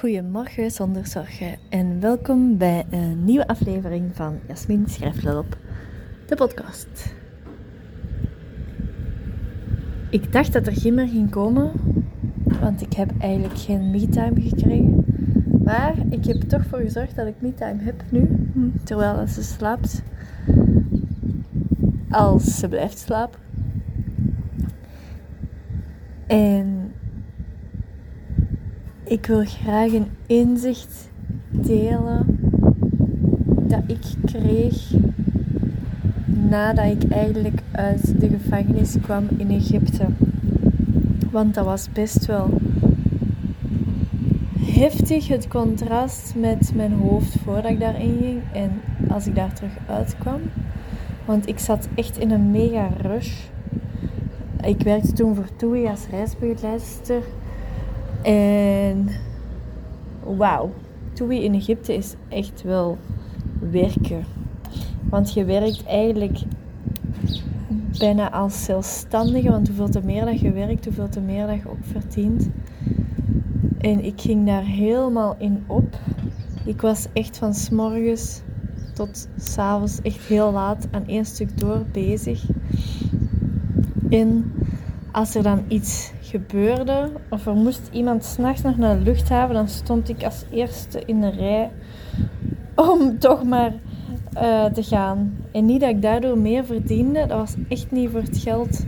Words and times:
Goedemorgen 0.00 0.70
zonder 0.70 1.06
zorgen 1.06 1.56
en 1.68 2.00
welkom 2.00 2.58
bij 2.58 2.84
een 2.90 3.24
nieuwe 3.24 3.46
aflevering 3.46 4.10
van 4.14 4.38
Jasmin 4.48 4.86
op, 5.36 5.56
de 6.26 6.36
podcast. 6.36 7.14
Ik 10.10 10.32
dacht 10.32 10.52
dat 10.52 10.66
er 10.66 10.72
geen 10.72 10.94
meer 10.94 11.08
ging 11.08 11.30
komen, 11.30 11.72
want 12.60 12.80
ik 12.80 12.92
heb 12.92 13.10
eigenlijk 13.18 13.58
geen 13.58 13.90
me-time 13.90 14.40
gekregen. 14.40 15.04
Maar 15.64 15.94
ik 16.10 16.24
heb 16.24 16.36
er 16.36 16.46
toch 16.46 16.66
voor 16.66 16.78
gezorgd 16.78 17.16
dat 17.16 17.26
ik 17.26 17.40
me-time 17.40 17.82
heb 17.82 18.02
nu, 18.10 18.28
terwijl 18.84 19.26
ze 19.26 19.42
slaapt. 19.42 20.02
Als 22.10 22.58
ze 22.58 22.68
blijft 22.68 22.98
slapen. 22.98 23.40
En 26.26 26.79
ik 29.10 29.26
wil 29.26 29.44
graag 29.44 29.92
een 29.92 30.06
inzicht 30.26 31.08
delen 31.50 32.38
dat 33.44 33.82
ik 33.86 34.02
kreeg 34.24 34.90
nadat 36.24 36.84
ik 36.84 37.10
eigenlijk 37.12 37.62
uit 37.70 38.20
de 38.20 38.28
gevangenis 38.28 38.96
kwam 39.02 39.26
in 39.36 39.50
Egypte. 39.50 40.06
Want 41.30 41.54
dat 41.54 41.64
was 41.64 41.88
best 41.92 42.26
wel 42.26 42.50
heftig, 44.60 45.28
het 45.28 45.48
contrast 45.48 46.34
met 46.36 46.74
mijn 46.74 46.92
hoofd 46.92 47.36
voordat 47.44 47.70
ik 47.70 47.80
daarin 47.80 48.18
ging 48.20 48.40
en 48.52 48.70
als 49.08 49.26
ik 49.26 49.34
daar 49.34 49.54
terug 49.54 49.72
uitkwam. 49.86 50.40
Want 51.24 51.48
ik 51.48 51.58
zat 51.58 51.88
echt 51.94 52.18
in 52.18 52.30
een 52.30 52.50
mega 52.50 52.90
rush. 53.00 53.40
Ik 54.64 54.82
werkte 54.82 55.12
toen 55.12 55.34
voor 55.34 55.56
TUI 55.56 55.86
als 55.86 56.06
reisbegeleidster. 56.10 57.22
En 58.22 59.08
wauw, 60.36 60.70
TUI 61.12 61.44
in 61.44 61.54
Egypte 61.54 61.94
is 61.94 62.14
echt 62.28 62.62
wel 62.62 62.98
werken. 63.70 64.24
Want 65.08 65.32
je 65.32 65.44
werkt 65.44 65.84
eigenlijk 65.84 66.38
bijna 67.98 68.30
als 68.32 68.64
zelfstandige, 68.64 69.50
want 69.50 69.66
hoeveel 69.66 69.88
te 69.88 70.00
meer 70.04 70.24
dat 70.24 70.40
je 70.40 70.52
werkt, 70.52 70.84
hoeveel 70.84 71.08
te 71.08 71.20
meer 71.20 71.46
dat 71.46 71.56
je 71.56 71.68
ook 71.68 71.84
verdient. 71.92 72.48
En 73.78 74.04
ik 74.04 74.20
ging 74.20 74.46
daar 74.46 74.64
helemaal 74.64 75.36
in 75.38 75.64
op. 75.66 75.98
Ik 76.64 76.80
was 76.80 77.06
echt 77.12 77.38
van 77.38 77.54
s 77.54 77.70
morgens 77.70 78.42
tot 78.94 79.28
s 79.38 79.58
avonds 79.58 80.02
echt 80.02 80.20
heel 80.20 80.52
laat 80.52 80.88
aan 80.90 81.06
één 81.06 81.24
stuk 81.24 81.58
door 81.58 81.84
bezig. 81.92 82.44
En 84.10 84.52
als 85.12 85.34
er 85.34 85.42
dan 85.42 85.64
iets 85.68 86.12
gebeurde, 86.20 87.10
of 87.28 87.46
er 87.46 87.54
moest 87.54 87.88
iemand 87.92 88.24
s'nachts 88.24 88.62
nog 88.62 88.76
naar 88.76 88.98
de 88.98 89.04
luchthaven, 89.04 89.54
dan 89.54 89.68
stond 89.68 90.08
ik 90.08 90.24
als 90.24 90.44
eerste 90.50 91.02
in 91.06 91.20
de 91.20 91.30
rij 91.30 91.70
om 92.74 93.18
toch 93.18 93.44
maar 93.44 93.72
uh, 94.34 94.64
te 94.64 94.82
gaan. 94.82 95.36
En 95.52 95.64
niet 95.64 95.80
dat 95.80 95.90
ik 95.90 96.02
daardoor 96.02 96.38
meer 96.38 96.64
verdiende, 96.64 97.26
dat 97.26 97.38
was 97.38 97.54
echt 97.68 97.90
niet 97.90 98.10
voor 98.10 98.20
het 98.20 98.38
geld. 98.38 98.86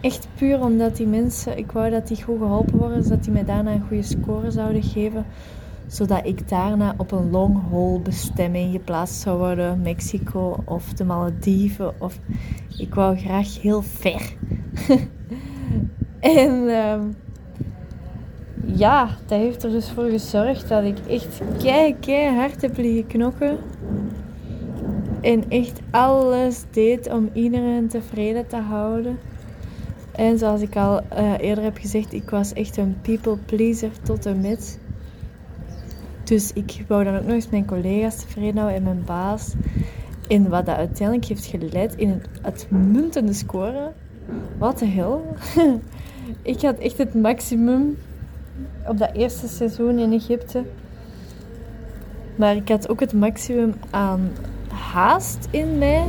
Echt 0.00 0.28
puur 0.34 0.60
omdat 0.60 0.96
die 0.96 1.06
mensen, 1.06 1.58
ik 1.58 1.72
wou 1.72 1.90
dat 1.90 2.08
die 2.08 2.22
goed 2.22 2.38
geholpen 2.38 2.78
worden, 2.78 3.02
zodat 3.02 3.24
die 3.24 3.32
mij 3.32 3.44
daarna 3.44 3.72
een 3.72 3.86
goede 3.88 4.02
score 4.02 4.50
zouden 4.50 4.82
geven. 4.82 5.24
Zodat 5.86 6.26
ik 6.26 6.48
daarna 6.48 6.94
op 6.96 7.12
een 7.12 7.30
long 7.30 7.60
haul 7.70 8.00
bestemming 8.00 8.72
geplaatst 8.72 9.20
zou 9.20 9.38
worden. 9.38 9.82
Mexico 9.82 10.56
of 10.64 10.92
de 10.92 11.04
Malediven. 11.04 12.00
Of 12.00 12.18
ik 12.78 12.94
wou 12.94 13.16
graag 13.16 13.60
heel 13.60 13.82
ver. 13.82 14.36
en 16.20 16.68
ehm, 16.68 17.02
ja, 18.64 19.16
dat 19.26 19.38
heeft 19.38 19.62
er 19.62 19.70
dus 19.70 19.90
voor 19.90 20.08
gezorgd 20.08 20.68
dat 20.68 20.84
ik 20.84 20.98
echt 21.08 21.40
kei, 21.62 21.96
kei 22.00 22.36
hard 22.36 22.62
heb 22.62 22.76
liggen 22.76 23.06
knokken. 23.06 23.58
En 25.20 25.44
echt 25.48 25.80
alles 25.90 26.64
deed 26.70 27.12
om 27.12 27.30
iedereen 27.32 27.88
tevreden 27.88 28.46
te 28.46 28.56
houden. 28.56 29.18
En 30.12 30.38
zoals 30.38 30.60
ik 30.60 30.76
al 30.76 31.00
uh, 31.12 31.32
eerder 31.38 31.64
heb 31.64 31.76
gezegd, 31.76 32.12
ik 32.12 32.30
was 32.30 32.52
echt 32.52 32.76
een 32.76 32.96
people 33.02 33.36
pleaser 33.36 33.90
tot 34.02 34.26
en 34.26 34.40
met. 34.40 34.78
Dus 36.24 36.52
ik 36.52 36.84
wou 36.88 37.04
dan 37.04 37.16
ook 37.16 37.22
nog 37.22 37.32
eens 37.32 37.48
mijn 37.48 37.66
collega's 37.66 38.16
tevreden 38.16 38.56
houden 38.56 38.76
en 38.76 38.82
mijn 38.82 39.04
baas. 39.04 39.54
En 40.28 40.48
wat 40.48 40.66
dat 40.66 40.76
uiteindelijk 40.76 41.28
heeft 41.28 41.44
geleid 41.44 41.94
in 41.94 42.10
een 42.10 42.22
uitmuntende 42.42 43.32
score. 43.32 43.92
Wat 44.58 44.78
de 44.78 44.86
hel. 44.86 45.36
ik 46.42 46.62
had 46.62 46.78
echt 46.78 46.98
het 46.98 47.14
maximum 47.14 47.96
op 48.86 48.98
dat 48.98 49.12
eerste 49.12 49.48
seizoen 49.48 49.98
in 49.98 50.12
Egypte. 50.12 50.64
Maar 52.36 52.56
ik 52.56 52.68
had 52.68 52.88
ook 52.88 53.00
het 53.00 53.12
maximum 53.12 53.74
aan 53.90 54.30
haast 54.68 55.48
in 55.50 55.78
mij. 55.78 56.04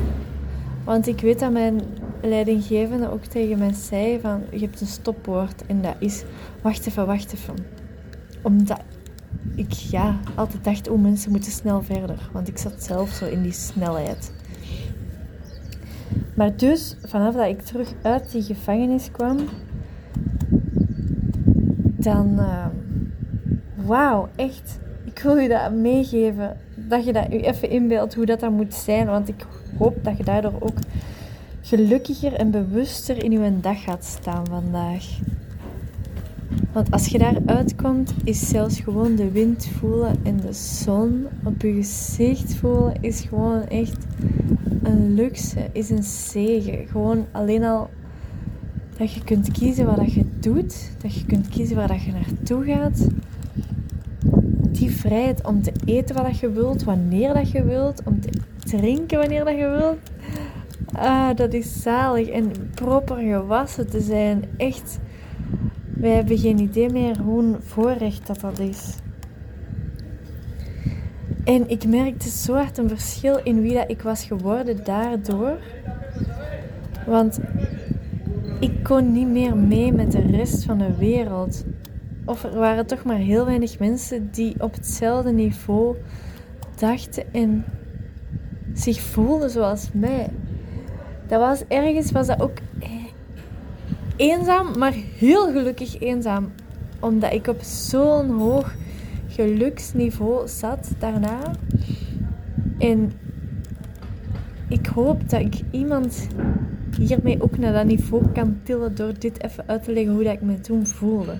Want 0.84 1.08
ik 1.08 1.22
weet 1.22 1.40
dat 1.40 1.52
mijn 1.52 1.82
leidinggevende 2.22 3.12
ook 3.12 3.24
tegen 3.24 3.58
mij 3.58 3.74
zei 3.74 4.20
van... 4.20 4.42
Je 4.52 4.60
hebt 4.60 4.82
een 4.82 4.88
stopwoord 4.88 5.66
en 5.66 5.82
dat 5.82 5.96
is... 6.00 6.24
Wacht 6.62 6.88
even, 6.88 7.06
wacht 7.06 7.34
even. 7.34 7.56
Omdat 8.42 8.82
ik 9.56 9.72
ja, 9.72 10.20
altijd 10.36 10.64
dacht... 10.64 10.90
Oh, 10.90 11.02
mensen 11.02 11.32
moeten 11.32 11.52
snel 11.52 11.82
verder. 11.82 12.30
Want 12.32 12.48
ik 12.48 12.58
zat 12.58 12.84
zelf 12.84 13.10
zo 13.10 13.26
in 13.26 13.42
die 13.42 13.52
snelheid. 13.52 14.32
Maar 16.42 16.56
dus, 16.56 16.96
vanaf 17.04 17.36
dat 17.36 17.48
ik 17.48 17.62
terug 17.62 17.94
uit 18.02 18.32
die 18.32 18.42
gevangenis 18.42 19.12
kwam... 19.12 19.38
Dan... 21.98 22.36
Uh, 22.40 22.66
Wauw, 23.86 24.30
echt. 24.36 24.80
Ik 25.04 25.20
wil 25.20 25.38
je 25.38 25.50
dat 25.50 25.74
meegeven 25.74 26.58
dat 26.76 27.06
je 27.06 27.14
dat 27.14 27.26
je 27.30 27.42
even 27.42 27.70
inbeeldt 27.70 28.14
hoe 28.14 28.26
dat 28.26 28.40
dan 28.40 28.54
moet 28.54 28.74
zijn. 28.74 29.08
Want 29.08 29.28
ik 29.28 29.46
hoop 29.78 30.04
dat 30.04 30.18
je 30.18 30.24
daardoor 30.24 30.54
ook 30.60 30.78
gelukkiger 31.62 32.34
en 32.34 32.52
bewuster 32.52 33.24
in 33.24 33.32
je 33.32 33.60
dag 33.60 33.84
gaat 33.84 34.06
staan 34.06 34.46
vandaag. 34.48 35.20
Want 36.72 36.92
als 36.92 37.08
je 37.08 37.18
daar 37.18 37.38
uitkomt, 37.46 38.14
is 38.24 38.50
zelfs 38.50 38.80
gewoon 38.80 39.16
de 39.16 39.32
wind 39.32 39.66
voelen 39.66 40.16
en 40.24 40.38
de 40.38 40.54
zon 40.54 41.28
op 41.44 41.62
je 41.62 41.74
gezicht 41.74 42.56
voelen, 42.56 42.94
is 43.02 43.22
gewoon 43.22 43.68
echt 43.68 44.06
een 44.92 45.14
luxe, 45.14 45.70
is 45.72 45.90
een 45.90 46.04
zegen. 46.04 46.88
Gewoon 46.88 47.26
alleen 47.32 47.64
al 47.64 47.90
dat 48.98 49.14
je 49.14 49.24
kunt 49.24 49.52
kiezen 49.52 49.86
wat 49.86 50.14
je 50.14 50.26
doet, 50.40 50.92
dat 51.02 51.14
je 51.14 51.26
kunt 51.26 51.48
kiezen 51.48 51.76
waar 51.76 51.88
dat 51.88 52.04
je 52.04 52.12
naartoe 52.12 52.66
gaat 52.66 53.08
die 54.82 54.92
vrijheid 54.92 55.46
om 55.46 55.62
te 55.62 55.72
eten 55.86 56.16
wat 56.16 56.40
je 56.40 56.52
wilt, 56.52 56.84
wanneer 56.84 57.34
dat 57.34 57.52
je 57.52 57.64
wilt, 57.64 58.02
om 58.06 58.20
te 58.22 58.30
drinken 58.66 59.18
wanneer 59.18 59.46
dat 59.46 59.56
je 59.56 59.68
wilt. 59.68 59.98
Ah, 60.92 61.36
dat 61.36 61.54
is 61.54 61.82
zalig. 61.82 62.28
En 62.28 62.52
proper 62.74 63.18
gewassen 63.18 63.90
te 63.90 64.02
zijn. 64.02 64.44
Echt, 64.58 65.00
wij 65.94 66.12
hebben 66.12 66.38
geen 66.38 66.60
idee 66.60 66.90
meer 66.90 67.20
hoe 67.20 67.56
voorrecht 67.60 68.28
dat 68.28 68.40
dat 68.40 68.60
is. 68.60 68.96
En 71.44 71.70
ik 71.70 71.86
merkte 71.88 72.30
zo 72.30 72.54
hard 72.54 72.78
een 72.78 72.90
verschil 72.90 73.40
in 73.44 73.62
wie 73.62 73.74
dat 73.74 73.90
ik 73.90 74.02
was 74.02 74.26
geworden 74.26 74.84
daardoor. 74.84 75.58
Want 77.06 77.40
ik 78.60 78.84
kon 78.84 79.12
niet 79.12 79.28
meer 79.28 79.58
mee 79.58 79.94
met 79.94 80.12
de 80.12 80.22
rest 80.22 80.64
van 80.64 80.78
de 80.78 80.96
wereld 80.96 81.64
of 82.26 82.44
er 82.44 82.56
waren 82.56 82.86
toch 82.86 83.04
maar 83.04 83.18
heel 83.18 83.46
weinig 83.46 83.80
mensen 83.80 84.30
die 84.32 84.56
op 84.60 84.74
hetzelfde 84.74 85.32
niveau 85.32 85.96
dachten 86.76 87.34
en 87.34 87.66
zich 88.74 89.02
voelden 89.02 89.50
zoals 89.50 89.90
mij. 89.94 90.30
Dat 91.28 91.40
was 91.40 91.64
ergens 91.68 92.12
was 92.12 92.28
dat 92.28 92.42
ook 92.42 92.58
eenzaam, 94.16 94.78
maar 94.78 94.94
heel 95.18 95.52
gelukkig 95.52 96.00
eenzaam. 96.00 96.52
Omdat 97.00 97.34
ik 97.34 97.48
op 97.48 97.62
zo'n 97.62 98.30
hoog 98.30 98.74
geluksniveau 99.32 100.48
zat 100.48 100.92
daarna. 101.00 101.40
En 102.78 103.12
ik 104.68 104.86
hoop 104.86 105.30
dat 105.30 105.42
ik 105.42 105.62
iemand 105.72 106.28
hiermee 106.98 107.42
ook 107.42 107.58
naar 107.58 107.74
dat 107.74 107.86
niveau 107.86 108.28
kan 108.32 108.60
tillen 108.64 108.96
door 108.96 109.20
dit 109.20 109.44
even 109.44 109.64
uit 109.68 109.84
te 109.84 109.94
leggen 109.94 110.14
hoe 110.14 110.24
dat 110.24 110.34
ik 110.34 110.42
me 110.42 110.60
toen 110.60 110.88
voelde. 110.88 111.34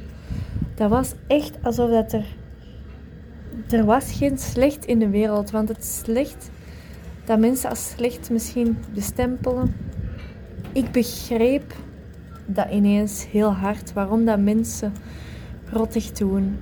Dat 0.76 0.90
was 0.90 1.14
echt 1.28 1.58
alsof 1.62 1.90
dat 1.90 2.14
er... 2.14 2.26
Er 3.70 3.86
was 3.86 4.12
geen 4.12 4.38
slecht 4.38 4.86
in 4.86 5.00
de 5.00 5.10
wereld. 5.10 5.52
Want 5.52 5.70
het 5.70 5.86
slecht 5.86 6.50
dat 7.26 7.40
mensen 7.40 7.70
als 7.70 7.90
slecht 7.90 8.30
misschien 8.30 8.78
bestempelen. 8.94 9.76
Ik 10.72 10.92
begreep 10.92 11.74
dat 12.46 12.68
ineens 12.72 13.28
heel 13.32 13.54
hard. 13.54 13.94
Waarom 13.94 14.26
dat 14.26 14.40
mensen 14.40 14.94
rottig 15.72 16.12
doen. 16.12 16.58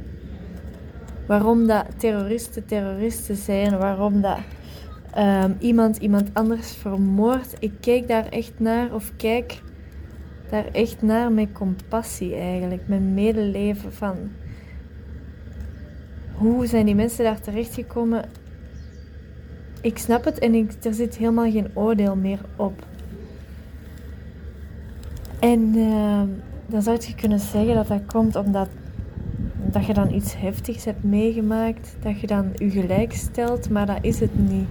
Waarom 1.29 1.67
dat 1.67 1.85
terroristen 1.97 2.65
terroristen 2.65 3.35
zijn. 3.35 3.77
Waarom 3.77 4.21
dat 4.21 4.37
um, 5.17 5.55
iemand 5.59 5.97
iemand 5.97 6.29
anders 6.33 6.75
vermoordt. 6.75 7.55
Ik 7.59 7.71
keek 7.79 8.07
daar 8.07 8.25
echt 8.25 8.53
naar. 8.57 8.93
Of 8.93 9.11
kijk 9.17 9.61
daar 10.49 10.65
echt 10.71 11.01
naar 11.01 11.31
met 11.31 11.51
compassie 11.51 12.35
eigenlijk, 12.35 12.87
met 12.87 13.01
medeleven 13.01 13.93
van 13.93 14.15
hoe 16.33 16.65
zijn 16.65 16.85
die 16.85 16.95
mensen 16.95 17.23
daar 17.23 17.41
terechtgekomen? 17.41 18.29
Ik 19.81 19.97
snap 19.97 20.25
het 20.25 20.39
en 20.39 20.53
ik, 20.53 20.71
er 20.83 20.93
zit 20.93 21.17
helemaal 21.17 21.51
geen 21.51 21.71
oordeel 21.73 22.15
meer 22.15 22.39
op. 22.55 22.85
En 25.39 25.75
uh, 25.75 26.21
dan 26.65 26.81
zou 26.81 26.97
je 27.01 27.15
kunnen 27.15 27.39
zeggen 27.39 27.75
dat 27.75 27.87
dat 27.87 28.05
komt 28.05 28.35
omdat 28.35 28.69
dat 29.73 29.85
je 29.85 29.93
dan 29.93 30.13
iets 30.13 30.35
heftigs 30.37 30.85
hebt 30.85 31.03
meegemaakt, 31.03 31.95
dat 31.99 32.19
je 32.19 32.27
dan 32.27 32.51
je 32.55 32.69
gelijk 32.69 33.13
stelt, 33.13 33.69
maar 33.69 33.85
dat 33.85 33.97
is 34.01 34.19
het 34.19 34.49
niet. 34.49 34.67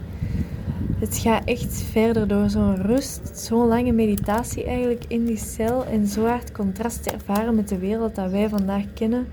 Het 0.99 1.19
gaat 1.19 1.45
echt 1.45 1.83
verder 1.83 2.29
door 2.29 2.51
zo'n 2.51 2.83
rust, 2.83 3.39
zo'n 3.39 3.67
lange 3.67 3.93
meditatie 3.93 4.65
eigenlijk 4.65 5.05
in 5.09 5.25
die 5.25 5.37
cel 5.37 5.85
en 5.85 6.07
zo 6.07 6.27
hard 6.27 6.53
contrast 6.53 7.03
te 7.03 7.11
ervaren 7.11 7.55
met 7.55 7.69
de 7.69 7.79
wereld 7.79 8.15
dat 8.15 8.31
wij 8.31 8.49
vandaag 8.49 8.85
kennen, 8.95 9.27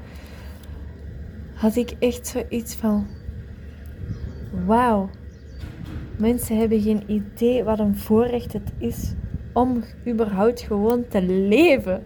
had 1.54 1.76
ik 1.76 1.94
echt 2.00 2.28
zoiets 2.28 2.76
van: 2.76 3.08
wauw, 4.66 5.10
mensen 6.18 6.58
hebben 6.58 6.82
geen 6.82 7.04
idee 7.08 7.64
wat 7.64 7.80
een 7.80 7.98
voorrecht 7.98 8.54
het 8.54 8.72
is 8.78 9.14
om 9.54 9.84
überhaupt 10.08 10.62
gewoon 10.62 11.08
te 11.08 11.22
leven. 11.22 12.04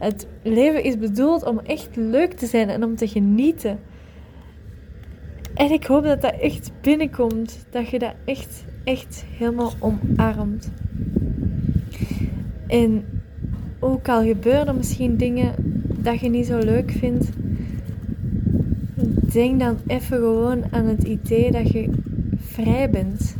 Het 0.00 0.26
leven 0.42 0.82
is 0.82 0.98
bedoeld 0.98 1.44
om 1.44 1.58
echt 1.58 1.88
leuk 1.96 2.32
te 2.32 2.46
zijn 2.46 2.68
en 2.68 2.84
om 2.84 2.96
te 2.96 3.08
genieten. 3.08 3.78
En 5.54 5.70
ik 5.70 5.84
hoop 5.84 6.04
dat 6.04 6.22
dat 6.22 6.34
echt 6.40 6.72
binnenkomt. 6.80 7.66
Dat 7.70 7.88
je 7.88 7.98
dat 7.98 8.14
echt, 8.24 8.64
echt 8.84 9.24
helemaal 9.38 9.72
omarmt. 9.78 10.70
En 12.66 13.04
ook 13.78 14.08
al 14.08 14.22
gebeuren 14.22 14.76
misschien 14.76 15.16
dingen 15.16 15.54
dat 15.98 16.20
je 16.20 16.28
niet 16.28 16.46
zo 16.46 16.58
leuk 16.58 16.90
vindt, 16.90 17.28
denk 19.32 19.60
dan 19.60 19.76
even 19.86 20.16
gewoon 20.16 20.64
aan 20.70 20.86
het 20.86 21.02
idee 21.02 21.50
dat 21.50 21.70
je 21.70 21.90
vrij 22.36 22.90
bent. 22.90 23.36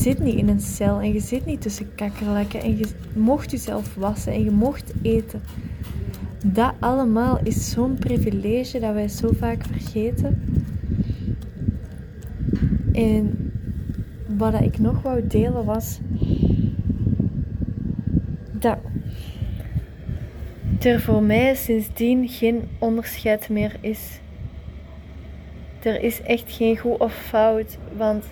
Zit 0.00 0.18
niet 0.18 0.34
in 0.34 0.48
een 0.48 0.60
cel 0.60 1.00
en 1.00 1.12
je 1.12 1.20
zit 1.20 1.46
niet 1.46 1.60
tussen 1.60 1.94
kakkerlakken 1.94 2.60
en 2.60 2.78
je 2.78 2.86
mocht 3.14 3.50
jezelf 3.50 3.94
wassen 3.94 4.32
en 4.32 4.44
je 4.44 4.50
mocht 4.50 4.92
eten. 5.02 5.42
Dat 6.44 6.72
allemaal 6.78 7.38
is 7.42 7.70
zo'n 7.70 7.94
privilege 7.98 8.78
dat 8.78 8.94
wij 8.94 9.08
zo 9.08 9.30
vaak 9.32 9.64
vergeten. 9.64 10.42
En 12.92 13.52
wat 14.36 14.60
ik 14.60 14.78
nog 14.78 15.02
wou 15.02 15.26
delen 15.26 15.64
was 15.64 15.98
dat 18.52 18.78
er 20.80 21.00
voor 21.00 21.22
mij 21.22 21.54
sindsdien 21.54 22.28
geen 22.28 22.68
onderscheid 22.78 23.48
meer 23.48 23.76
is. 23.80 24.20
Er 25.82 26.02
is 26.02 26.22
echt 26.22 26.52
geen 26.52 26.78
goed 26.78 26.98
of 26.98 27.14
fout, 27.14 27.78
want 27.96 28.24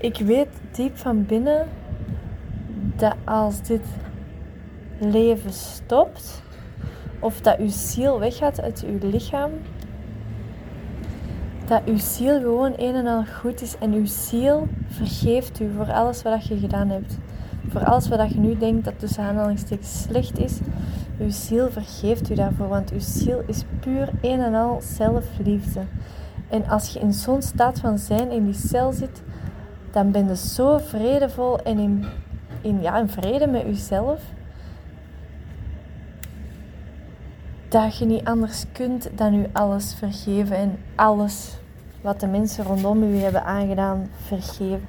ik 0.00 0.16
weet 0.16 0.48
diep 0.72 0.96
van 0.96 1.26
binnen 1.26 1.68
dat 2.96 3.14
als 3.24 3.62
dit 3.62 3.84
leven 4.98 5.52
stopt, 5.52 6.42
of 7.18 7.40
dat 7.40 7.58
uw 7.58 7.68
ziel 7.68 8.18
weggaat 8.18 8.60
uit 8.60 8.84
uw 8.86 9.10
lichaam, 9.10 9.50
dat 11.66 11.82
uw 11.84 11.98
ziel 11.98 12.40
gewoon 12.40 12.72
een 12.76 12.94
en 12.94 13.06
al 13.06 13.24
goed 13.40 13.62
is 13.62 13.78
en 13.78 13.92
uw 13.92 14.06
ziel 14.06 14.68
vergeeft 14.86 15.60
u 15.60 15.70
voor 15.76 15.92
alles 15.92 16.22
wat 16.22 16.46
je 16.46 16.58
gedaan 16.58 16.88
hebt. 16.88 17.18
Voor 17.68 17.84
alles 17.84 18.08
wat 18.08 18.30
je 18.30 18.38
nu 18.38 18.58
denkt 18.58 18.84
dat 18.84 18.98
tussen 18.98 19.24
aanhalingstekens 19.24 20.02
slecht 20.02 20.38
is, 20.38 20.58
uw 21.18 21.30
ziel 21.30 21.70
vergeeft 21.70 22.30
u 22.30 22.34
daarvoor, 22.34 22.68
want 22.68 22.92
uw 22.92 23.00
ziel 23.00 23.42
is 23.46 23.64
puur 23.80 24.10
een 24.20 24.40
en 24.40 24.54
al 24.54 24.80
zelfliefde. 24.80 25.80
En 26.48 26.68
als 26.68 26.92
je 26.92 26.98
in 26.98 27.12
zo'n 27.12 27.42
staat 27.42 27.80
van 27.80 27.98
zijn 27.98 28.30
in 28.30 28.44
die 28.44 28.54
cel 28.54 28.92
zit, 28.92 29.22
dan 29.92 30.10
ben 30.10 30.28
je 30.28 30.36
zo 30.36 30.78
vredevol 30.78 31.62
en 31.62 31.78
in, 31.78 32.04
in, 32.60 32.80
ja, 32.80 32.98
in 32.98 33.08
vrede 33.08 33.46
met 33.46 33.62
jezelf. 33.62 34.20
Dat 37.68 37.96
je 37.96 38.04
niet 38.04 38.24
anders 38.24 38.64
kunt 38.72 39.10
dan 39.14 39.34
je 39.34 39.48
alles 39.52 39.94
vergeven 39.94 40.56
en 40.56 40.78
alles 40.94 41.56
wat 42.00 42.20
de 42.20 42.26
mensen 42.26 42.64
rondom 42.64 43.02
u 43.02 43.16
hebben 43.16 43.44
aangedaan 43.44 44.08
vergeven. 44.26 44.86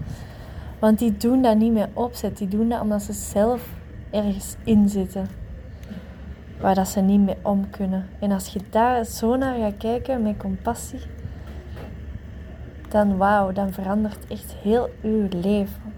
Want 0.79 0.99
die 0.99 1.17
doen 1.17 1.41
dat 1.41 1.57
niet 1.57 1.73
met 1.73 1.89
opzet, 1.93 2.37
die 2.37 2.47
doen 2.47 2.69
dat 2.69 2.81
omdat 2.81 3.01
ze 3.01 3.13
zelf 3.13 3.69
ergens 4.11 4.55
in 4.63 4.89
zitten 4.89 5.27
waar 6.59 6.75
dat 6.75 6.87
ze 6.87 6.99
niet 6.99 7.19
mee 7.19 7.35
om 7.41 7.69
kunnen. 7.69 8.07
En 8.19 8.31
als 8.31 8.47
je 8.47 8.59
daar 8.69 9.05
zo 9.05 9.35
naar 9.35 9.57
gaat 9.57 9.77
kijken 9.77 10.23
met 10.23 10.37
compassie, 10.37 10.99
dan 12.93 13.17
wauw, 13.17 13.51
dan 13.51 13.71
verandert 13.71 14.27
echt 14.27 14.55
heel 14.61 14.89
uw 15.01 15.27
leven. 15.29 15.93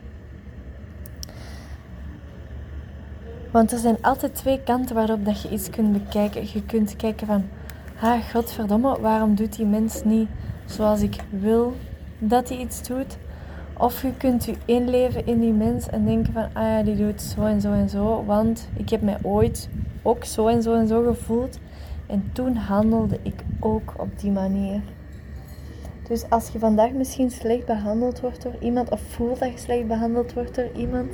Want 3.52 3.72
er 3.72 3.78
zijn 3.78 3.98
altijd 4.02 4.36
twee 4.36 4.64
kanten 4.64 4.96
waarop 4.96 5.26
dat 5.26 5.42
je 5.42 5.50
iets 5.50 5.70
kunt 5.70 5.92
bekijken. 5.92 6.42
Je 6.54 6.64
kunt 6.66 6.96
kijken 6.96 7.28
van, 7.28 7.44
ah 8.02 8.20
godverdomme, 8.32 9.00
waarom 9.00 9.36
doet 9.36 9.56
die 9.56 9.66
mens 9.66 10.04
niet 10.04 10.30
zoals 10.66 11.02
ik 11.02 11.16
wil 11.30 11.76
dat 12.20 12.50
hij 12.50 12.58
iets 12.58 12.88
doet? 12.88 13.18
Of 13.78 14.02
je 14.02 14.14
kunt 14.18 14.46
je 14.46 14.56
inleven 14.66 15.26
in 15.26 15.40
die 15.40 15.54
mens 15.54 15.88
en 15.88 16.06
denken 16.06 16.34
van, 16.34 16.48
ah 16.54 16.64
ja, 16.64 16.84
die 16.84 16.96
doet 16.96 17.22
zo 17.22 17.44
en 17.46 17.62
zo 17.62 17.72
en 17.72 17.90
zo, 17.90 18.24
want 18.26 18.70
ik 18.74 18.90
heb 18.90 19.02
mij 19.02 19.18
ooit 19.22 19.70
ook 20.02 20.24
zo 20.24 20.48
en 20.48 20.62
zo 20.62 20.74
en 20.74 20.88
zo 20.88 21.04
gevoeld. 21.04 21.60
En 22.08 22.30
toen 22.34 22.56
handelde 22.56 23.20
ik 23.22 23.44
ook 23.60 23.94
op 23.98 24.20
die 24.20 24.32
manier. 24.32 24.82
Dus 26.08 26.30
als 26.30 26.50
je 26.50 26.60
vandaag 26.60 26.92
misschien 26.92 27.32
slecht 27.32 27.66
behandeld 27.66 28.20
wordt 28.20 28.42
door 28.42 28.56
iemand 28.60 28.90
of 28.90 29.02
voelt 29.02 29.40
dat 29.40 29.52
je 29.52 29.58
slecht 29.58 29.88
behandeld 29.88 30.34
wordt 30.34 30.56
door 30.56 30.70
iemand, 30.76 31.12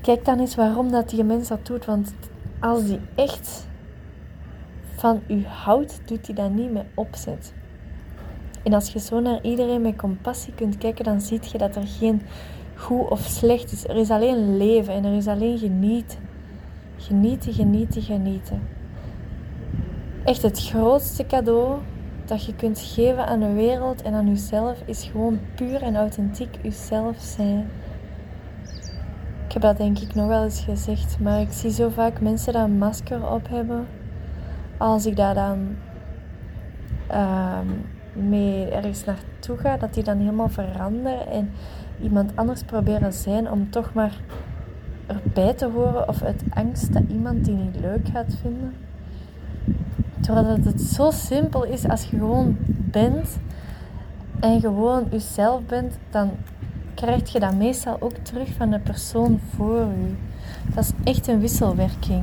kijk 0.00 0.24
dan 0.24 0.38
eens 0.38 0.54
waarom 0.54 0.90
dat 0.90 1.10
die 1.10 1.24
mens 1.24 1.48
dat 1.48 1.66
doet. 1.66 1.84
Want 1.84 2.12
als 2.60 2.84
die 2.84 3.00
echt 3.14 3.66
van 4.94 5.20
u 5.28 5.44
houdt, 5.46 6.00
doet 6.04 6.26
hij 6.26 6.34
dat 6.34 6.50
niet 6.50 6.72
met 6.72 6.86
opzet. 6.94 7.52
En 8.62 8.72
als 8.72 8.92
je 8.92 8.98
zo 8.98 9.20
naar 9.20 9.42
iedereen 9.42 9.82
met 9.82 9.96
compassie 9.96 10.54
kunt 10.54 10.78
kijken, 10.78 11.04
dan 11.04 11.20
zie 11.20 11.40
je 11.52 11.58
dat 11.58 11.76
er 11.76 11.86
geen 11.86 12.22
goed 12.74 13.08
of 13.08 13.20
slecht 13.20 13.72
is. 13.72 13.88
Er 13.88 13.96
is 13.96 14.10
alleen 14.10 14.56
leven 14.56 14.94
en 14.94 15.04
er 15.04 15.16
is 15.16 15.26
alleen 15.26 15.58
genieten. 15.58 16.18
Genieten, 16.96 17.52
genieten, 17.52 18.02
genieten. 18.02 18.62
Echt 20.24 20.42
het 20.42 20.60
grootste 20.60 21.26
cadeau 21.26 21.78
dat 22.30 22.44
je 22.44 22.54
kunt 22.54 22.80
geven 22.80 23.26
aan 23.26 23.40
de 23.40 23.52
wereld 23.52 24.02
en 24.02 24.14
aan 24.14 24.28
jezelf 24.28 24.82
is 24.84 25.04
gewoon 25.04 25.40
puur 25.54 25.82
en 25.82 25.96
authentiek 25.96 26.58
jezelf 26.62 27.16
zijn. 27.18 27.70
Ik 29.46 29.52
heb 29.52 29.62
dat 29.62 29.76
denk 29.76 29.98
ik 29.98 30.14
nog 30.14 30.26
wel 30.26 30.44
eens 30.44 30.60
gezegd, 30.60 31.18
maar 31.20 31.40
ik 31.40 31.52
zie 31.52 31.70
zo 31.70 31.88
vaak 31.88 32.20
mensen 32.20 32.52
dat 32.52 32.64
een 32.64 32.78
masker 32.78 33.32
op 33.32 33.48
hebben. 33.48 33.86
Als 34.76 35.06
ik 35.06 35.16
daar 35.16 35.34
dan 35.34 35.76
uh, 37.10 37.58
mee 38.12 38.70
ergens 38.70 39.04
naartoe 39.04 39.56
ga, 39.56 39.76
dat 39.76 39.94
die 39.94 40.04
dan 40.04 40.18
helemaal 40.18 40.48
veranderen 40.48 41.26
en 41.26 41.50
iemand 42.02 42.36
anders 42.36 42.62
proberen 42.62 43.12
zijn 43.12 43.50
om 43.50 43.70
toch 43.70 43.92
maar 43.92 44.20
erbij 45.06 45.54
te 45.54 45.66
horen 45.68 46.08
of 46.08 46.22
uit 46.22 46.42
angst 46.50 46.92
dat 46.92 47.02
iemand 47.08 47.44
die 47.44 47.54
niet 47.54 47.80
leuk 47.80 48.08
gaat 48.12 48.36
vinden. 48.42 48.89
Terwijl 50.20 50.46
het 50.46 50.80
zo 50.80 51.10
simpel 51.10 51.64
is 51.64 51.88
als 51.88 52.02
je 52.02 52.18
gewoon 52.18 52.56
bent 52.68 53.38
en 54.40 54.60
gewoon 54.60 55.04
jezelf 55.10 55.62
bent, 55.66 55.98
dan 56.10 56.30
krijg 56.94 57.32
je 57.32 57.40
dat 57.40 57.54
meestal 57.54 57.96
ook 58.00 58.16
terug 58.22 58.48
van 58.48 58.70
de 58.70 58.78
persoon 58.78 59.40
voor 59.56 59.78
je. 59.78 60.14
Dat 60.74 60.84
is 60.84 61.12
echt 61.12 61.28
een 61.28 61.40
wisselwerking. 61.40 62.22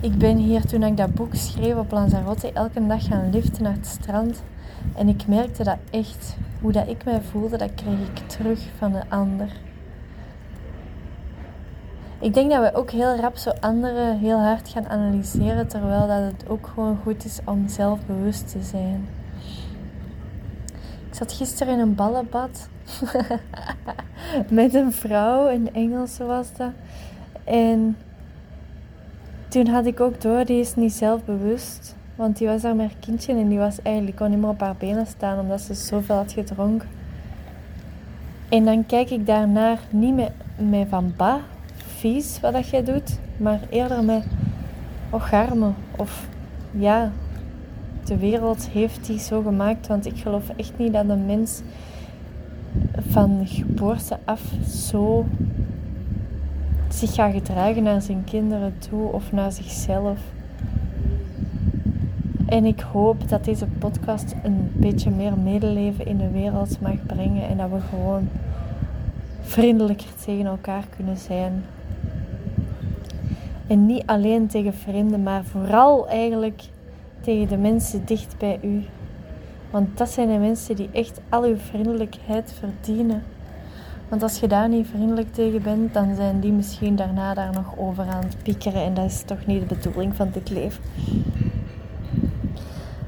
Ik 0.00 0.18
ben 0.18 0.36
hier 0.36 0.66
toen 0.66 0.82
ik 0.82 0.96
dat 0.96 1.14
boek 1.14 1.34
schreef 1.34 1.74
op 1.74 1.90
Lanzarote 1.90 2.52
elke 2.52 2.86
dag 2.86 3.06
gaan 3.06 3.30
liften 3.30 3.62
naar 3.62 3.72
het 3.72 3.86
strand. 3.86 4.42
En 4.96 5.08
ik 5.08 5.26
merkte 5.26 5.64
dat 5.64 5.78
echt, 5.90 6.36
hoe 6.60 6.72
dat 6.72 6.88
ik 6.88 7.04
mij 7.04 7.20
voelde, 7.20 7.56
dat 7.56 7.74
kreeg 7.74 7.98
ik 7.98 8.28
terug 8.28 8.60
van 8.78 8.92
de 8.92 9.02
ander. 9.08 9.48
Ik 12.20 12.34
denk 12.34 12.50
dat 12.50 12.62
we 12.62 12.78
ook 12.78 12.90
heel 12.90 13.16
rap 13.16 13.36
zo 13.36 13.50
anderen 13.60 14.18
heel 14.18 14.38
hard 14.38 14.68
gaan 14.68 14.88
analyseren, 14.88 15.68
terwijl 15.68 16.06
dat 16.06 16.22
het 16.22 16.48
ook 16.48 16.70
gewoon 16.74 16.98
goed 17.02 17.24
is 17.24 17.38
om 17.44 17.68
zelfbewust 17.68 18.50
te 18.50 18.62
zijn. 18.62 19.08
Ik 21.08 21.14
zat 21.14 21.32
gisteren 21.32 21.72
in 21.72 21.78
een 21.78 21.94
ballenbad 21.94 22.68
met 24.50 24.74
een 24.74 24.92
vrouw, 24.92 25.48
een 25.48 25.74
Engelse 25.74 26.24
was 26.24 26.46
dat. 26.56 26.70
En 27.44 27.96
toen 29.48 29.66
had 29.66 29.86
ik 29.86 30.00
ook 30.00 30.20
door, 30.20 30.44
die 30.44 30.60
is 30.60 30.74
niet 30.74 30.92
zelfbewust. 30.92 31.96
Want 32.16 32.38
die 32.38 32.48
was 32.48 32.62
daar 32.62 32.76
met 32.76 32.86
haar 32.86 33.00
kindje 33.00 33.32
en 33.32 33.48
die 33.48 33.58
was 33.58 33.82
eigenlijk 33.82 34.16
kon 34.16 34.30
niet 34.30 34.38
meer 34.38 34.48
op 34.48 34.60
haar 34.60 34.76
benen 34.78 35.06
staan 35.06 35.40
omdat 35.40 35.60
ze 35.60 35.74
zoveel 35.74 36.16
had 36.16 36.32
gedronken. 36.32 36.88
En 38.48 38.64
dan 38.64 38.86
kijk 38.86 39.10
ik 39.10 39.26
daarnaar 39.26 39.78
niet 39.90 40.14
met 40.56 40.88
van 40.88 41.12
ba, 41.16 41.40
vies 41.98 42.40
wat 42.40 42.52
dat 42.52 42.68
jij 42.68 42.84
doet, 42.84 43.18
maar 43.36 43.60
eerder 43.70 44.04
met 44.04 44.24
ocharme 45.10 45.70
of 45.96 46.28
ja, 46.70 47.12
De 48.04 48.16
wereld 48.16 48.68
heeft 48.68 49.06
die 49.06 49.18
zo 49.18 49.42
gemaakt, 49.42 49.86
want 49.86 50.06
ik 50.06 50.16
geloof 50.16 50.48
echt 50.56 50.72
niet 50.76 50.92
dat 50.92 51.08
een 51.08 51.26
mens 51.26 51.62
van 53.08 53.40
geboorte 53.44 54.18
af 54.24 54.40
zo 54.68 55.26
zich 56.88 57.14
gaat 57.14 57.32
gedragen 57.32 57.82
naar 57.82 58.02
zijn 58.02 58.24
kinderen 58.24 58.74
toe 58.78 59.12
of 59.12 59.32
naar 59.32 59.52
zichzelf. 59.52 60.18
En 62.46 62.64
ik 62.64 62.80
hoop 62.80 63.28
dat 63.28 63.44
deze 63.44 63.66
podcast 63.66 64.34
een 64.42 64.70
beetje 64.74 65.10
meer 65.10 65.38
medeleven 65.38 66.06
in 66.06 66.18
de 66.18 66.30
wereld 66.30 66.80
mag 66.80 67.06
brengen 67.06 67.48
en 67.48 67.56
dat 67.56 67.70
we 67.70 67.80
gewoon 67.80 68.28
vriendelijker 69.42 70.14
tegen 70.24 70.46
elkaar 70.46 70.84
kunnen 70.96 71.16
zijn. 71.16 71.64
En 73.68 73.86
niet 73.86 74.06
alleen 74.06 74.46
tegen 74.46 74.74
vrienden, 74.74 75.22
maar 75.22 75.44
vooral 75.44 76.08
eigenlijk 76.08 76.62
tegen 77.20 77.48
de 77.48 77.56
mensen 77.56 78.04
dicht 78.04 78.38
bij 78.38 78.58
u. 78.62 78.84
Want 79.70 79.98
dat 79.98 80.08
zijn 80.08 80.28
de 80.28 80.38
mensen 80.38 80.76
die 80.76 80.88
echt 80.92 81.20
al 81.28 81.42
uw 81.42 81.56
vriendelijkheid 81.56 82.54
verdienen. 82.58 83.22
Want 84.08 84.22
als 84.22 84.40
je 84.40 84.48
daar 84.48 84.68
niet 84.68 84.86
vriendelijk 84.86 85.32
tegen 85.32 85.62
bent, 85.62 85.94
dan 85.94 86.14
zijn 86.14 86.40
die 86.40 86.52
misschien 86.52 86.96
daarna 86.96 87.34
daar 87.34 87.52
nog 87.52 87.78
over 87.78 88.04
aan 88.04 88.24
het 88.24 88.42
piekeren. 88.42 88.82
En 88.82 88.94
dat 88.94 89.04
is 89.04 89.22
toch 89.22 89.46
niet 89.46 89.68
de 89.68 89.74
bedoeling 89.74 90.16
van 90.16 90.28
dit 90.32 90.50
leven. 90.50 90.82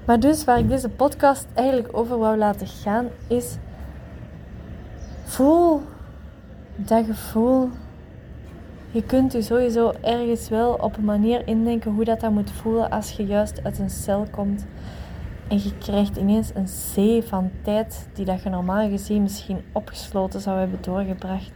Maar 0.04 0.20
dus 0.20 0.44
waar 0.44 0.58
ik 0.58 0.68
deze 0.68 0.88
podcast 0.88 1.46
eigenlijk 1.54 1.96
over 1.96 2.18
wou 2.18 2.36
laten 2.36 2.66
gaan, 2.66 3.06
is 3.26 3.56
voel 5.24 5.82
dat 6.76 7.04
gevoel. 7.04 7.68
Je 8.92 9.02
kunt 9.02 9.32
je 9.32 9.42
sowieso 9.42 9.92
ergens 10.00 10.48
wel 10.48 10.72
op 10.72 10.96
een 10.96 11.04
manier 11.04 11.46
indenken 11.46 11.92
hoe 11.92 12.04
dat, 12.04 12.20
dat 12.20 12.30
moet 12.30 12.50
voelen 12.50 12.90
als 12.90 13.10
je 13.10 13.26
juist 13.26 13.64
uit 13.64 13.78
een 13.78 13.90
cel 13.90 14.26
komt. 14.30 14.66
En 15.48 15.62
je 15.62 15.78
krijgt 15.78 16.16
ineens 16.16 16.50
een 16.54 16.68
zee 16.68 17.22
van 17.22 17.50
tijd 17.62 18.08
die 18.12 18.24
dat 18.24 18.42
je 18.42 18.48
normaal 18.48 18.88
gezien 18.88 19.22
misschien 19.22 19.60
opgesloten 19.72 20.40
zou 20.40 20.58
hebben 20.58 20.78
doorgebracht. 20.82 21.52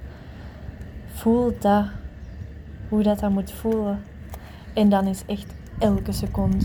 Voel 1.06 1.52
dat, 1.58 1.84
hoe 2.88 3.02
dat, 3.02 3.18
dat 3.18 3.30
moet 3.30 3.52
voelen. 3.52 4.02
En 4.72 4.88
dan 4.88 5.06
is 5.06 5.22
echt 5.26 5.54
elke 5.78 6.12
seconde 6.12 6.64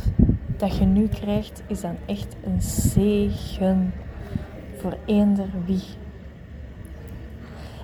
dat 0.57 0.77
je 0.77 0.85
nu 0.85 1.07
krijgt, 1.07 1.63
is 1.67 1.81
dan 1.81 1.95
echt 2.05 2.35
een 2.43 2.61
zegen 2.61 3.93
voor 4.77 4.97
eender 5.05 5.49
wie. 5.65 5.83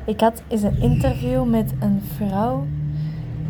Ik 0.06 0.20
had 0.20 0.44
eens 0.48 0.62
een 0.62 0.82
interview 0.82 1.46
met 1.46 1.74
een 1.80 2.02
vrouw 2.16 2.66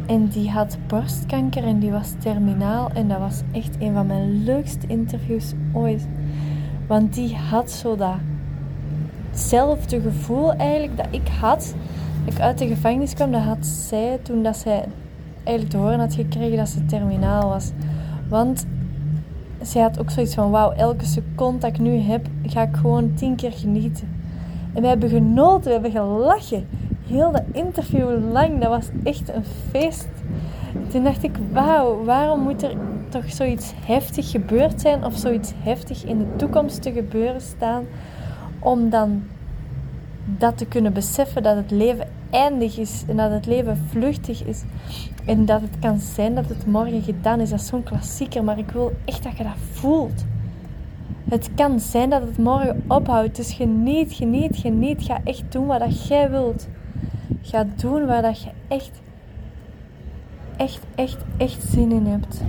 en 0.05 0.27
die 0.27 0.49
had 0.49 0.77
borstkanker 0.87 1.63
en 1.63 1.79
die 1.79 1.91
was 1.91 2.13
terminaal. 2.19 2.89
En 2.93 3.07
dat 3.07 3.19
was 3.19 3.41
echt 3.51 3.75
een 3.79 3.93
van 3.93 4.07
mijn 4.07 4.43
leukste 4.43 4.87
interviews 4.87 5.53
ooit. 5.73 6.07
Want 6.87 7.13
die 7.13 7.35
had 7.35 7.71
zo 7.71 7.97
datzelfde 9.31 10.01
gevoel 10.01 10.53
eigenlijk 10.53 10.97
dat 10.97 11.07
ik 11.11 11.27
had. 11.39 11.75
Dat 12.25 12.33
ik 12.33 12.39
uit 12.39 12.57
de 12.57 12.67
gevangenis 12.67 13.13
kwam, 13.13 13.31
dat 13.31 13.41
had 13.41 13.65
zij 13.65 14.19
toen 14.21 14.43
dat 14.43 14.57
zij 14.57 14.85
eigenlijk 15.43 15.69
te 15.69 15.77
horen 15.77 15.99
had 15.99 16.13
gekregen 16.13 16.57
dat 16.57 16.69
ze 16.69 16.85
terminaal 16.85 17.49
was. 17.49 17.71
Want 18.29 18.65
zij 19.61 19.81
had 19.81 19.99
ook 19.99 20.09
zoiets 20.09 20.33
van, 20.33 20.51
wauw, 20.51 20.71
elke 20.71 21.05
seconde 21.05 21.59
dat 21.59 21.69
ik 21.69 21.79
nu 21.79 21.97
heb, 21.97 22.27
ga 22.45 22.61
ik 22.61 22.75
gewoon 22.75 23.13
tien 23.13 23.35
keer 23.35 23.51
genieten. 23.51 24.07
En 24.75 24.81
we 24.81 24.87
hebben 24.87 25.09
genoten, 25.09 25.63
we 25.63 25.71
hebben 25.71 25.91
gelachen. 25.91 26.67
Heel 27.07 27.31
de 27.31 27.43
interview 27.51 28.31
lang, 28.31 28.59
dat 28.61 28.69
was 28.69 28.89
echt 29.03 29.29
een 29.29 29.43
feest. 29.69 30.07
Toen 30.87 31.03
dacht 31.03 31.23
ik, 31.23 31.35
wauw, 31.51 32.03
waarom 32.03 32.39
moet 32.39 32.63
er 32.63 32.73
toch 33.09 33.31
zoiets 33.31 33.73
heftig 33.85 34.31
gebeurd 34.31 34.81
zijn 34.81 35.05
of 35.05 35.15
zoiets 35.15 35.53
heftig 35.57 36.03
in 36.03 36.17
de 36.17 36.35
toekomst 36.35 36.81
te 36.81 36.91
gebeuren 36.91 37.41
staan 37.41 37.85
om 38.59 38.89
dan 38.89 39.23
dat 40.25 40.57
te 40.57 40.65
kunnen 40.65 40.93
beseffen 40.93 41.43
dat 41.43 41.55
het 41.55 41.71
leven 41.71 42.07
eindig 42.29 42.77
is 42.77 43.03
en 43.07 43.17
dat 43.17 43.31
het 43.31 43.45
leven 43.45 43.77
vluchtig 43.89 44.43
is 44.43 44.63
en 45.25 45.45
dat 45.45 45.61
het 45.61 45.79
kan 45.79 45.99
zijn 45.99 46.35
dat 46.35 46.49
het 46.49 46.65
morgen 46.65 47.01
gedaan 47.01 47.39
is. 47.39 47.49
Dat 47.49 47.59
is 47.59 47.67
zo'n 47.67 47.83
klassieker, 47.83 48.43
maar 48.43 48.57
ik 48.57 48.71
wil 48.71 48.91
echt 49.05 49.23
dat 49.23 49.37
je 49.37 49.43
dat 49.43 49.53
voelt. 49.71 50.25
Het 51.29 51.49
kan 51.55 51.79
zijn 51.79 52.09
dat 52.09 52.21
het 52.21 52.37
morgen 52.37 52.83
ophoudt. 52.87 53.35
Dus 53.35 53.53
geniet, 53.53 54.13
geniet, 54.13 54.57
geniet. 54.57 55.03
Ga 55.03 55.19
echt 55.23 55.51
doen 55.51 55.65
wat 55.65 55.79
dat 55.79 56.07
jij 56.07 56.29
wilt. 56.29 56.67
Ga 57.41 57.65
doen 57.75 58.05
waar 58.05 58.21
dat 58.21 58.41
je 58.41 58.49
echt, 58.67 59.01
echt, 60.57 60.79
echt, 60.95 61.17
echt 61.37 61.63
zin 61.63 61.91
in 61.91 62.05
hebt. 62.05 62.41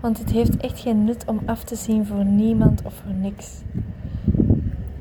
Want 0.00 0.18
het 0.18 0.30
heeft 0.30 0.56
echt 0.56 0.80
geen 0.80 1.04
nut 1.04 1.24
om 1.26 1.40
af 1.46 1.64
te 1.64 1.76
zien 1.76 2.06
voor 2.06 2.24
niemand 2.24 2.82
of 2.82 2.94
voor 2.94 3.14
niks. 3.14 3.62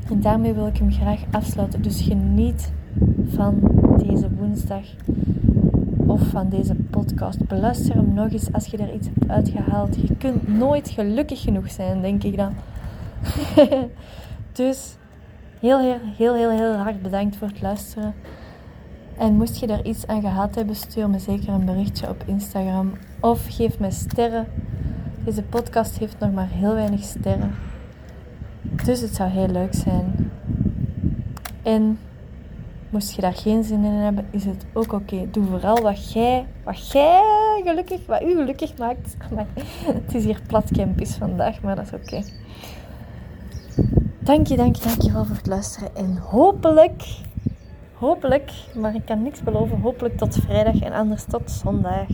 En 0.09 0.21
daarmee 0.21 0.53
wil 0.53 0.67
ik 0.67 0.77
hem 0.77 0.91
graag 0.91 1.19
afsluiten. 1.31 1.81
Dus 1.81 2.01
geniet 2.01 2.71
van 3.27 3.59
deze 3.97 4.29
woensdag 4.35 4.83
of 6.05 6.21
van 6.21 6.49
deze 6.49 6.75
podcast. 6.75 7.47
Beluister 7.47 7.95
hem 7.95 8.13
nog 8.13 8.31
eens 8.31 8.53
als 8.53 8.65
je 8.65 8.77
er 8.77 8.93
iets 8.93 9.07
hebt 9.07 9.31
uitgehaald. 9.31 9.95
Je 9.95 10.15
kunt 10.15 10.47
nooit 10.47 10.89
gelukkig 10.89 11.41
genoeg 11.41 11.71
zijn, 11.71 12.01
denk 12.01 12.23
ik 12.23 12.37
dan. 12.37 12.53
dus 14.51 14.95
heel, 15.59 15.79
heel, 15.79 16.35
heel, 16.35 16.49
heel, 16.49 16.73
hard 16.73 17.01
bedankt 17.01 17.35
voor 17.35 17.47
het 17.47 17.61
luisteren. 17.61 18.13
En 19.17 19.33
moest 19.33 19.59
je 19.59 19.67
er 19.67 19.85
iets 19.85 20.07
aan 20.07 20.21
gehad 20.21 20.55
hebben, 20.55 20.75
stuur 20.75 21.09
me 21.09 21.19
zeker 21.19 21.49
een 21.49 21.65
berichtje 21.65 22.09
op 22.09 22.23
Instagram. 22.25 22.91
Of 23.19 23.45
geef 23.49 23.79
me 23.79 23.91
sterren. 23.91 24.47
Deze 25.23 25.43
podcast 25.43 25.97
heeft 25.97 26.19
nog 26.19 26.31
maar 26.31 26.49
heel 26.49 26.73
weinig 26.73 27.03
sterren. 27.03 27.55
Dus 28.61 29.01
het 29.01 29.15
zou 29.15 29.29
heel 29.29 29.47
leuk 29.47 29.73
zijn. 29.73 30.31
En 31.63 31.99
moest 32.89 33.15
je 33.15 33.21
daar 33.21 33.33
geen 33.33 33.63
zin 33.63 33.83
in 33.83 33.91
hebben, 33.91 34.25
is 34.31 34.45
het 34.45 34.65
ook 34.73 34.93
oké. 34.93 35.27
Doe 35.31 35.45
vooral 35.45 35.81
wat 35.81 36.11
jij, 36.11 36.45
wat 36.63 36.91
jij 36.91 37.61
gelukkig, 37.65 38.05
wat 38.05 38.21
u 38.21 38.35
gelukkig 38.35 38.77
maakt. 38.77 39.15
het 40.03 40.15
is 40.15 40.23
hier 40.23 40.41
plat 40.47 40.71
campus 40.71 41.15
vandaag, 41.15 41.61
maar 41.61 41.75
dat 41.75 41.85
is 41.85 41.93
oké. 41.93 42.23
Dank 44.27 44.47
je, 44.47 44.55
dank 44.55 44.75
je, 44.75 44.83
dank 44.83 45.01
je 45.01 45.11
wel 45.11 45.25
voor 45.25 45.35
het 45.35 45.47
luisteren. 45.47 45.95
En 45.95 46.17
hopelijk, 46.17 47.03
hopelijk, 47.93 48.51
maar 48.75 48.95
ik 48.95 49.05
kan 49.05 49.23
niks 49.23 49.41
beloven, 49.41 49.79
hopelijk 49.79 50.17
tot 50.17 50.35
vrijdag 50.35 50.79
en 50.79 50.93
anders 50.93 51.23
tot 51.23 51.51
zondag. 51.51 52.07